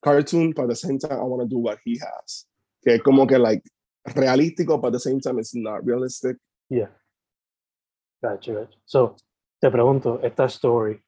[0.00, 2.47] cartoon, but at the same time, I want to do what he has.
[2.88, 3.62] Que es como que, like,
[4.14, 6.38] realístico, but at the same time, it's not realistic.
[6.70, 6.88] Yeah.
[8.22, 8.78] Gotcha, gotcha.
[8.86, 9.14] So,
[9.60, 10.98] te pregunto, esta story,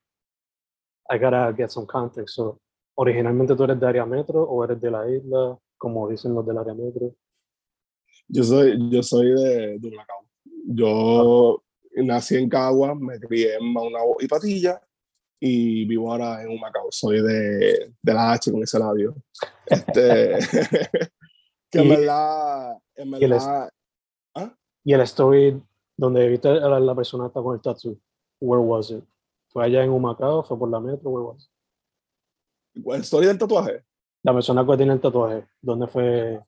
[1.08, 2.34] I gotta get some context.
[2.34, 2.60] So,
[2.98, 6.58] originalmente tú eres de área metro o eres de la isla, como dicen los del
[6.58, 7.14] área metro?
[8.28, 10.26] Yo soy, yo soy de, de Humacao.
[10.66, 11.62] Yo
[11.94, 14.82] nací en Cagua, me crié en Maunabo y Patilla
[15.40, 16.88] y vivo ahora en Humacao.
[16.90, 19.14] Soy de, de la H con ese labio.
[19.64, 20.36] Este,
[21.70, 23.32] que en verdad, en verdad, y el,
[24.34, 24.54] ¿ah?
[24.84, 25.62] y el story
[25.96, 27.96] donde viste a la persona está con el tattoo,
[28.40, 29.04] where was it?
[29.48, 30.42] ¿Fue allá en Humacao?
[30.42, 31.10] ¿Fue por la metro?
[31.10, 31.44] Where was
[32.74, 32.86] it?
[32.86, 33.84] ¿La historia del tatuaje?
[34.22, 36.40] La persona que tiene el tatuaje, ¿dónde fue?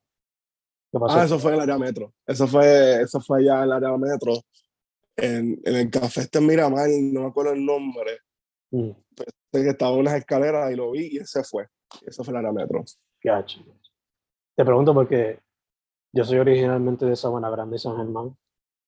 [0.91, 1.19] ¿Qué pasó?
[1.19, 2.13] Ah, eso fue en el área metro.
[2.27, 4.35] Eso fue, eso fue allá en el área metro
[5.17, 8.19] en, en el café este Miramar, no me acuerdo el nombre,
[8.71, 8.91] mm.
[9.53, 11.67] que estaba en unas escaleras y lo vi y ese fue.
[12.07, 12.85] Eso fue el área metro.
[13.23, 13.61] Gotcha.
[14.63, 15.41] Te pregunto porque
[16.15, 18.37] yo soy originalmente de Sabana Grande, San Germán,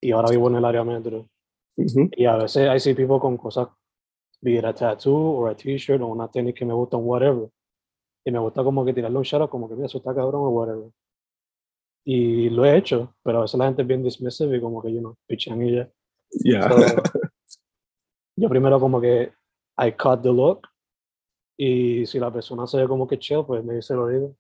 [0.01, 1.29] y ahora vivo en el área metro.
[1.77, 3.67] Y a veces hay sí people con cosas,
[4.41, 7.51] be it a tattoo o a t-shirt o una tenis que me gustan, whatever.
[8.25, 10.51] Y me gusta como que tirarle un shout como que mira, eso está cabrón o
[10.51, 10.93] whatever.
[12.07, 14.93] Y lo he hecho, pero a veces la gente es bien dismissive y como que,
[14.93, 15.91] you know, pichan y ya.
[16.31, 16.69] Yeah.
[18.37, 19.33] yo primero como que
[19.77, 20.69] I cut the look
[21.59, 24.37] y si la persona se ve como que chill, pues me dice lo digo.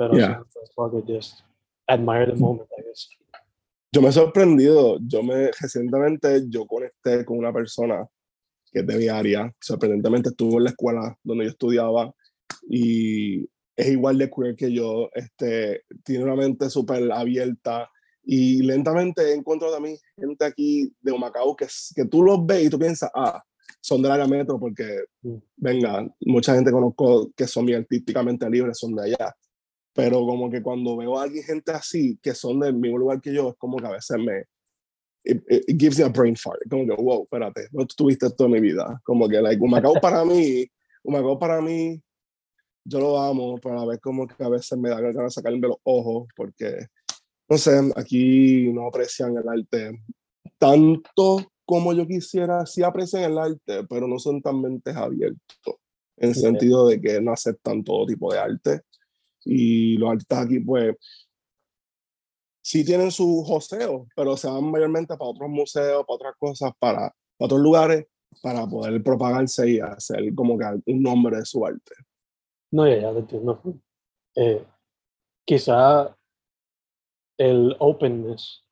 [0.00, 0.40] Pero yeah.
[0.74, 1.42] fuck just
[1.86, 3.06] admire the moment, I guess.
[3.92, 8.08] Yo me he sorprendido, yo me recientemente yo conecté con una persona
[8.72, 12.14] que es de mi área, sorprendentemente estuvo en la escuela donde yo estudiaba
[12.66, 13.42] y
[13.76, 17.90] es igual de queer que yo, este, tiene una mente súper abierta,
[18.24, 22.70] y lentamente he encontrado también gente aquí de Humacao que, que tú los ves y
[22.70, 23.42] tú piensas, ah,
[23.80, 25.36] son del área metro porque, mm.
[25.56, 29.34] venga, mucha gente conozco que son bien típicamente libres, son de allá.
[30.00, 33.32] Pero como que cuando veo a alguien, gente así, que son del mismo lugar que
[33.32, 34.44] yo, es como que a veces me...
[35.22, 35.42] It,
[35.78, 36.60] gives you a brain fart.
[36.70, 39.00] Como que, wow, espérate, no tuviste toda mi vida.
[39.04, 40.66] Como que, like, Humacao para mí,
[41.02, 42.02] Humacao para mí,
[42.84, 45.30] yo lo amo, pero a la vez como que a veces me da ganas de
[45.30, 46.86] sacarme los ojos porque
[47.48, 50.00] no sé, aquí no aprecian el arte
[50.58, 55.76] tanto como yo quisiera, sí aprecian el arte, pero no son tan mentes abiertos,
[56.16, 58.80] en el sentido de que no aceptan todo tipo de arte.
[59.44, 60.96] Y los artistas aquí, pues,
[62.62, 66.98] sí tienen su joseo, pero se van mayormente para otros museos, para otras cosas, para,
[66.98, 67.14] para
[67.46, 68.06] otros lugares,
[68.42, 71.94] para poder propagarse y hacer como que un nombre de su arte.
[72.70, 73.60] No, ya, ya te entiendo.
[74.36, 74.64] Eh,
[75.44, 76.16] quizá
[77.36, 78.64] el openness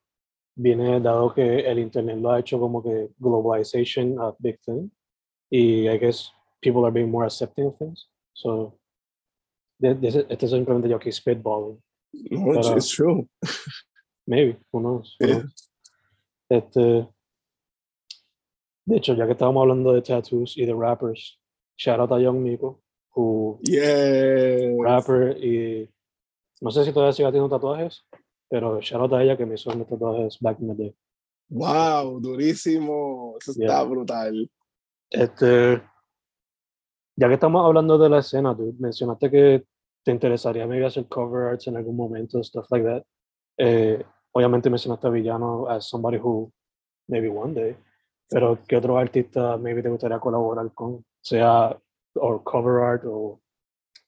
[0.55, 4.91] viene dado que el internet lo ha hecho como que globalization a big thing
[5.51, 8.09] y I guess people are being more accepting of things.
[8.35, 8.78] So,
[9.81, 11.81] este es simplemente yo aquí spitballing.
[12.31, 13.29] No, it's, it's, true.
[14.27, 15.17] Maybe, who knows.
[15.21, 15.45] Yeah.
[16.51, 17.09] Este,
[18.87, 21.39] de hecho, ya que estábamos hablando de tattoos y de rappers,
[21.77, 22.81] shout out a Young Miko,
[23.15, 24.75] who yes.
[24.83, 25.91] rapper y
[26.61, 28.07] no sé si todavía sigue haciendo tatuajes,
[28.49, 30.95] pero shout a ella que me hizo mis tatuajes back in the day.
[31.51, 32.21] ¡Wow!
[32.21, 33.37] Durísimo.
[33.41, 34.51] Eso está brutal.
[35.11, 35.83] Este,
[37.19, 39.65] ya que estamos hablando de la escena, tú mencionaste que
[40.05, 43.03] te interesaría maybe hacer cover arts en algún momento, stuff like that.
[43.57, 46.53] Eh, obviamente mencionaste a Villano as somebody who
[47.09, 47.77] maybe one day,
[48.29, 51.05] pero ¿qué otro artista maybe te gustaría colaborar con?
[51.21, 51.77] Sea
[52.15, 53.41] o cover art o,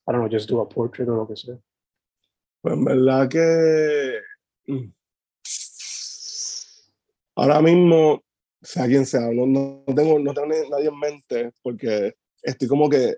[0.07, 1.57] I don't know, just do a portrait o lo que sea.
[2.63, 4.21] Pues en verdad que
[4.71, 4.93] Mm.
[7.37, 8.23] Ahora mismo,
[8.63, 13.17] sea quien sea, no, no, tengo, no tengo nadie en mente porque estoy como que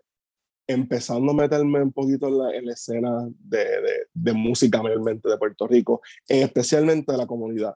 [0.67, 5.29] empezando a meterme un poquito en la, en la escena de, de, de, música mayormente
[5.29, 7.75] de Puerto Rico, especialmente de la comunidad.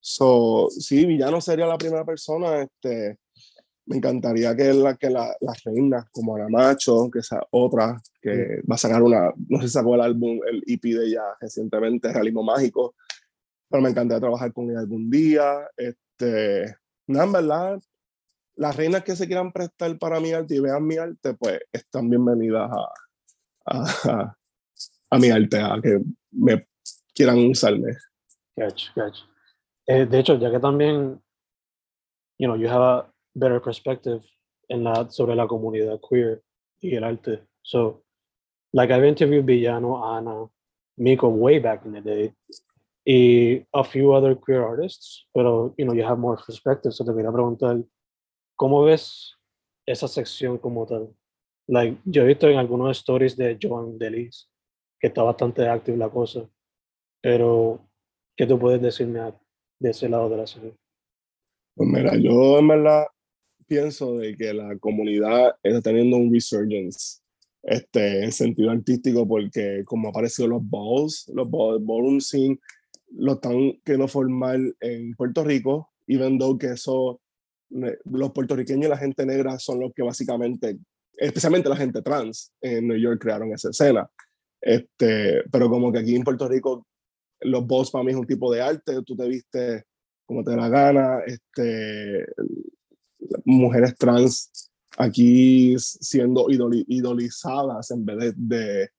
[0.00, 2.62] So, sí, Villano sería la primera persona.
[2.62, 3.18] Este,
[3.88, 8.60] me encantaría que, la, que la, las reinas, como Ana Macho, que sea otra, que
[8.70, 12.12] va a sacar una, no sé si sacó el álbum, el EP de ella recientemente,
[12.12, 12.94] Realismo Mágico,
[13.68, 15.68] pero me encantaría trabajar con ella algún día.
[15.76, 16.76] Este,
[17.06, 17.80] nada, en verdad,
[18.58, 22.10] las reinas que se quieran prestar para mi arte y vean mi arte, pues están
[22.10, 22.92] bienvenidas a,
[23.66, 24.36] a,
[25.10, 26.00] a, mi arte, a que
[26.32, 26.66] me
[27.14, 27.96] quieran usarme.
[28.56, 29.24] Gotcha, gotcha.
[29.86, 31.22] Eh, de hecho, ya que también,
[32.38, 34.22] you know, you have a better perspective
[34.68, 36.42] en la, sobre la comunidad queer
[36.80, 37.44] y el arte.
[37.62, 38.02] So,
[38.72, 40.46] like I've interviewed Villano, Ana,
[40.96, 42.34] Miko way back in the day,
[43.04, 46.92] y a few other queer artists, pero, you know, you have more perspective.
[46.92, 47.84] So te quería preguntar,
[48.58, 49.36] ¿cómo ves
[49.86, 51.14] esa sección como tal?
[52.04, 54.50] Yo he visto en algunos stories de Joan Delis
[55.00, 56.50] que está bastante activa la cosa,
[57.22, 57.88] pero
[58.36, 59.20] ¿qué tú puedes decirme
[59.78, 60.72] de ese lado de la ciudad?
[61.74, 63.06] Pues mira, yo en verdad
[63.68, 67.20] pienso de que la comunidad está teniendo un resurgence
[67.62, 72.58] este, en sentido artístico porque como aparecido los balls, los balls, ballroom scene,
[73.12, 77.20] lo están queriendo formar en Puerto Rico, even though que eso,
[77.70, 80.78] los puertorriqueños y la gente negra son los que básicamente,
[81.16, 84.08] especialmente la gente trans en New York crearon esa escena.
[84.60, 86.86] Este, pero como que aquí en Puerto Rico
[87.40, 89.84] los balls para mí es un tipo de arte, tú te viste
[90.28, 92.26] como te da la gana, este,
[93.46, 98.90] mujeres trans aquí siendo idolizadas en vez de,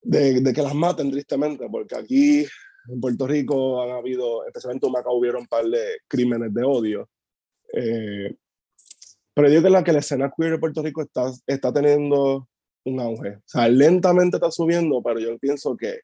[0.00, 2.46] de, de, que las maten tristemente, porque aquí
[2.88, 7.10] en Puerto Rico han habido, especialmente en Macao, hubieron un par de crímenes de odio.
[7.74, 8.34] Eh,
[9.34, 12.48] pero yo creo que la escena queer de Puerto Rico está, está teniendo
[12.84, 13.36] un auge.
[13.36, 16.00] O sea, lentamente está subiendo, pero yo pienso que,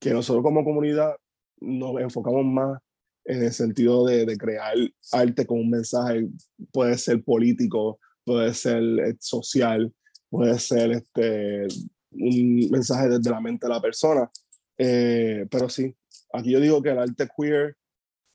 [0.00, 1.16] que nosotros como comunidad
[1.60, 2.80] nos enfocamos más
[3.24, 4.76] en el sentido de, de, crear
[5.12, 6.28] arte con un mensaje,
[6.70, 9.92] puede ser político, puede ser eh, social,
[10.30, 11.66] puede ser este,
[12.12, 14.30] un mensaje desde la mente de la persona.
[14.78, 15.94] Eh, pero sí,
[16.32, 17.76] aquí yo digo que el arte queer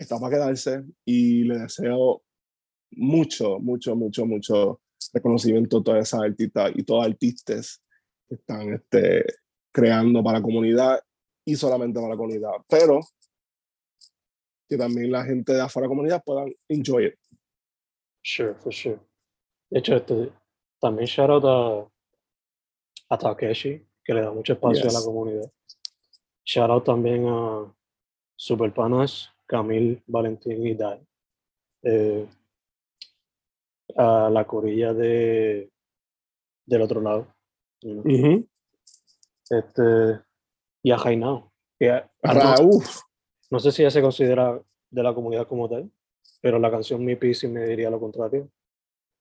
[0.03, 2.23] está para quedarse y le deseo
[2.91, 4.81] mucho, mucho, mucho, mucho
[5.13, 7.81] reconocimiento a todas esas artistas y todos artistas
[8.27, 9.25] que están este,
[9.71, 10.99] creando para la comunidad
[11.45, 12.51] y solamente para la comunidad.
[12.67, 12.99] Pero
[14.67, 17.15] que también la gente de afuera de la comunidad puedan enjoy it.
[18.23, 18.99] Sure, for sure.
[19.69, 20.31] De hecho, este,
[20.79, 25.51] también shout out a, a Takeshi, que le da mucho espacio a la comunidad.
[26.45, 27.73] Shout out también a
[28.35, 31.05] Superpanas, Camil, Valentín y Dai.
[31.83, 32.25] Eh,
[33.97, 35.69] a la corilla de
[36.65, 37.27] del otro lado.
[39.49, 40.21] este,
[40.81, 41.51] y a Jainao.
[41.77, 42.01] Que,
[43.49, 45.91] no sé si ya se considera de la comunidad como tal,
[46.41, 48.49] pero la canción Mi Pisi me diría lo contrario.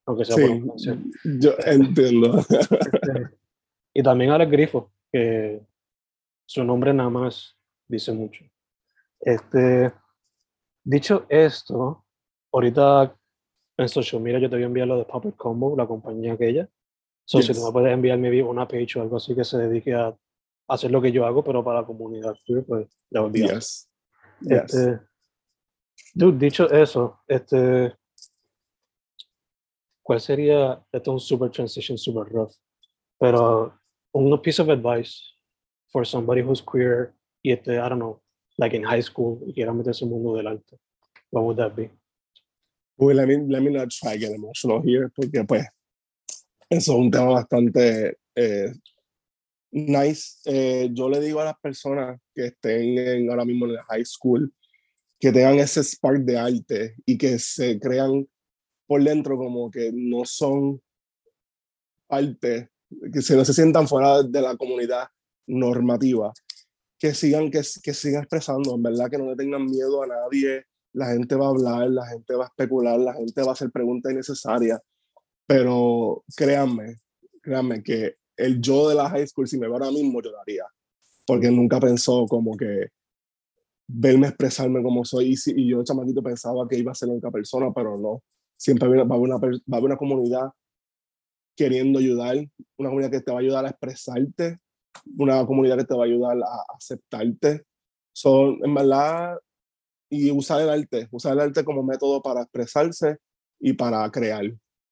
[0.06, 1.10] Aunque sea por una canción.
[1.24, 2.38] Yo entiendo.
[2.38, 3.30] Este,
[3.94, 5.60] y también Alex Grifo, que
[6.46, 7.56] su nombre nada más
[7.88, 8.44] dice mucho.
[9.20, 9.92] Este,
[10.84, 12.04] dicho esto,
[12.52, 13.16] ahorita
[13.76, 16.68] en social media yo te voy a enviar lo de Puppet Combo, la compañía aquella.
[17.24, 20.16] So, Si tú me puedes enviarme una page o algo así que se dedique a
[20.68, 22.34] hacer lo que yo hago, pero para la comunidad,
[22.66, 23.88] pues ya yes.
[24.42, 25.00] Este,
[26.14, 27.94] dude, dicho eso, este,
[30.02, 32.52] ¿cuál sería, esto es un super transition, super rough,
[33.18, 33.78] pero
[34.12, 35.20] un piece of advice
[35.92, 38.22] for somebody who's queer y este, I don't know,
[38.58, 40.78] like in high school y quiera meterse en el mundo del arte,
[41.30, 41.90] what would that be?
[42.96, 45.66] Well, let me, let me not try get emotional here, porque pues
[46.68, 48.72] eso es un tema bastante eh,
[49.72, 50.40] nice.
[50.44, 54.04] Eh, yo le digo a las personas que estén en, ahora mismo en la high
[54.04, 54.52] school
[55.18, 58.26] que tengan ese spark de arte y que se crean
[58.86, 60.80] por dentro como que no son
[62.08, 62.70] arte,
[63.12, 65.08] que se, no se sientan fuera de la comunidad
[65.46, 66.32] normativa,
[67.00, 70.66] que sigan, que, que sigan expresando, en verdad que no le tengan miedo a nadie,
[70.92, 73.70] la gente va a hablar, la gente va a especular, la gente va a hacer
[73.70, 74.80] preguntas innecesarias,
[75.46, 76.96] pero créanme,
[77.42, 80.64] créanme que el yo de la high school, si me veo ahora mismo, lloraría.
[81.26, 82.88] Porque nunca pensó como que
[83.86, 85.34] verme expresarme como soy.
[85.34, 88.22] Y, y yo, chamaquito, pensaba que iba a ser la única persona, pero no.
[88.56, 90.50] Siempre va a, haber una, va a haber una comunidad
[91.56, 92.36] queriendo ayudar,
[92.78, 94.56] una comunidad que te va a ayudar a expresarte,
[95.16, 97.64] una comunidad que te va a ayudar a aceptarte.
[98.12, 99.36] Son, en verdad,
[100.10, 103.18] y usar el arte, usar el arte como método para expresarse
[103.58, 104.44] y para crear.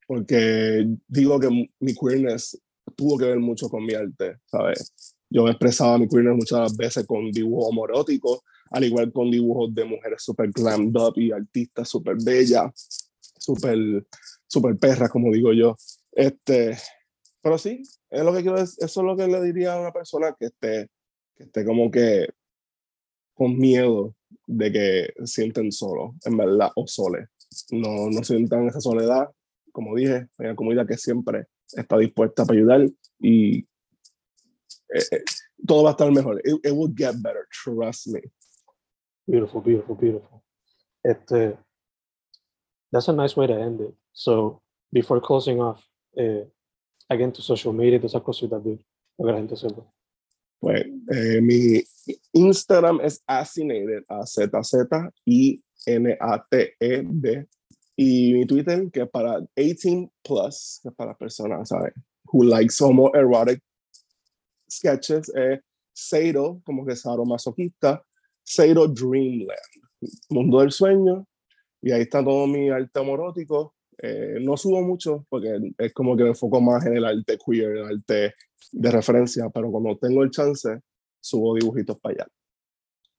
[0.06, 1.48] Porque digo que
[1.80, 2.58] mi queerness
[2.96, 4.94] tuvo que ver mucho con mi arte, ¿sabes?
[5.28, 9.84] Yo he expresado mi queerness muchas veces con dibujo homorótico, al igual con dibujos de
[9.84, 14.06] mujeres super glammed up y artistas super bellas, super,
[14.46, 15.76] super perras, como digo yo.
[16.12, 16.76] Este,
[17.48, 20.36] pero sí, es lo que quiero, eso es lo que le diría a una persona
[20.38, 20.90] que esté,
[21.34, 22.28] que esté como que
[23.32, 24.14] con miedo
[24.46, 27.28] de que sienten solo, en verdad, o sole.
[27.70, 29.30] No, no sientan esa soledad.
[29.72, 32.86] Como dije, hay una comunidad que siempre está dispuesta para ayudar
[33.18, 35.24] y eh, eh,
[35.66, 36.42] todo va a estar mejor.
[36.44, 38.20] It, it, will get better, trust me.
[39.26, 40.44] Beautiful, beautiful, beautiful.
[41.02, 41.56] Este,
[42.92, 43.94] that's a nice way to end it.
[44.12, 44.60] So,
[44.92, 45.82] before closing off,
[46.14, 46.44] eh,
[47.08, 48.84] again to social media, todas esas cositas, dude,
[49.16, 49.82] para que la gente sepa.
[50.60, 51.82] Pues eh, mi
[52.32, 57.46] Instagram es Asinated, a z z i n a t e d
[57.96, 61.92] y mi Twitter que es para 18 plus, que es para personas, ¿sabes?
[62.32, 63.62] Who likes homoerotic
[64.70, 65.60] sketches, es
[65.92, 68.04] Seiro, como que es masoquista,
[68.42, 69.48] Seiro Dreamland,
[70.30, 71.26] Mundo del Sueño,
[71.80, 73.00] y ahí está todo mi arte.
[74.00, 77.76] Eh, no subo mucho porque es como que me enfoco más en el arte queer,
[77.76, 78.34] el arte
[78.72, 80.80] de referencia, pero cuando tengo el chance,
[81.20, 82.26] subo dibujitos para allá.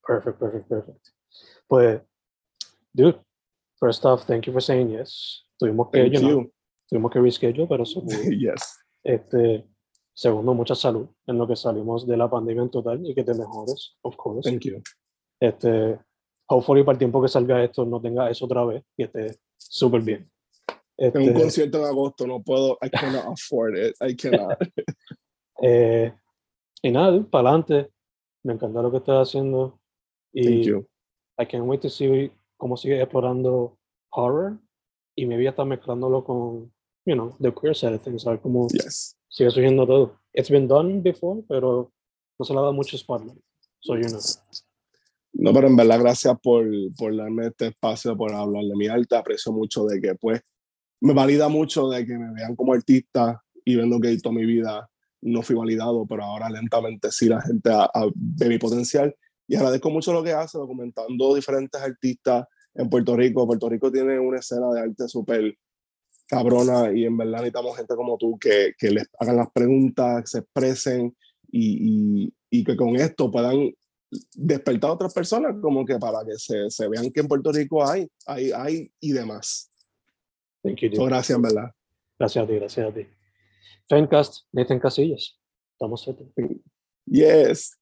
[0.08, 1.08] Perfect, perfect, perfect.
[1.68, 2.02] Pues,
[2.94, 3.20] dude,
[3.80, 5.46] first off, thank you for saying yes.
[5.58, 6.52] Tuvimos que, you know,
[6.88, 7.84] tuvimos que reschedule, pero
[8.32, 8.80] yes.
[9.04, 9.68] Este,
[10.14, 13.34] segundo, mucha salud en lo que salimos de la pandemia en total y que te
[13.34, 14.50] mejores, of course.
[14.50, 14.82] Thank you.
[15.40, 16.00] Este,
[16.48, 20.02] hopefully para el tiempo que salga esto no tenga eso otra vez y esté súper
[20.02, 20.30] bien.
[21.00, 24.58] Este, Tengo un concierto en agosto, no puedo, I cannot afford it, I cannot.
[25.62, 26.14] Eh,
[26.82, 27.91] y nada, para adelante.
[28.43, 29.78] Me encanta lo que estás haciendo.
[30.32, 30.88] Y Thank you.
[31.38, 33.78] I can't wait to see cómo sigue explorando
[34.10, 34.58] horror
[35.18, 36.72] y me voy a estar mezclándolo con,
[37.06, 38.39] you know, the queer side of things, ¿sabes?
[38.39, 39.18] Como yes.
[39.28, 40.18] sigue surgiendo todo.
[40.34, 41.91] It's been done before, pero
[42.38, 43.38] no se le ha dado mucho spotlight.
[43.82, 44.22] So, you know.
[45.34, 46.66] No, pero en verdad, gracias por,
[46.97, 49.18] por darme este espacio, por hablar de mi arte.
[49.18, 50.41] Aprecio mucho de que, pues,
[51.02, 54.89] me valida mucho de que me vean como artista y viendo que toda mi vida
[55.22, 57.70] no fui validado, pero ahora lentamente sí la gente
[58.16, 59.16] ve mi potencial.
[59.47, 62.45] Y agradezco mucho lo que hace, documentando diferentes artistas
[62.76, 63.47] en Puerto Rico.
[63.47, 65.58] Puerto Rico tiene una escena de arte súper
[66.28, 70.39] cabrona y en verdad necesitamos gente como tú que, que les hagan las preguntas, se
[70.39, 71.16] expresen
[71.52, 73.72] y, y, y, que con esto puedan
[74.36, 77.88] despertar a otras personas como que para que se, se vean que en Puerto Rico
[77.88, 79.72] hay, hay, hay y demás.
[80.64, 81.72] Thank you, gracias, en verdad.
[82.18, 83.07] Gracias a ti, gracias a ti.
[83.88, 85.39] Fencast, Nathan Casillas.
[85.74, 86.24] Estamos cerca.
[87.05, 87.79] Yes.